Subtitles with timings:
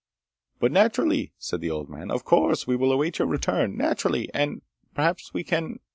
[0.59, 2.09] "But naturally," said the old man.
[2.09, 2.65] "Of course.
[2.65, 3.77] We will await your return.
[3.77, 4.29] Naturally!
[4.33, 4.63] And...
[4.95, 5.79] perhaps we can